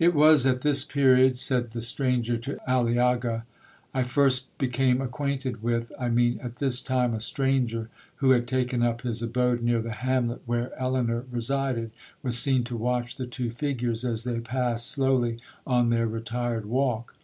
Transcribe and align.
'It 0.00 0.12
was 0.14 0.46
at 0.46 0.62
this 0.62 0.82
period,' 0.82 1.36
said 1.36 1.70
the 1.70 1.80
stranger 1.80 2.36
to 2.36 2.58
Aliaga, 2.66 3.44
'I 3.94 4.02
first 4.02 4.58
became 4.58 5.00
acquainted 5.00 5.62
with—I 5.62 6.08
mean—at 6.08 6.56
this 6.56 6.82
time 6.82 7.14
a 7.14 7.20
stranger, 7.20 7.88
who 8.16 8.30
had 8.32 8.48
taken 8.48 8.82
up 8.82 9.02
his 9.02 9.22
abode 9.22 9.62
near 9.62 9.80
the 9.80 9.92
hamlet 9.92 10.42
where 10.44 10.72
Elinor 10.76 11.24
resided, 11.30 11.92
was 12.20 12.36
seen 12.36 12.64
to 12.64 12.76
watch 12.76 13.14
the 13.14 13.28
two 13.28 13.52
figures 13.52 14.04
as 14.04 14.24
they 14.24 14.40
passed 14.40 14.90
slowly 14.90 15.38
on 15.64 15.90
their 15.90 16.08
retired 16.08 16.66
walk. 16.66 17.14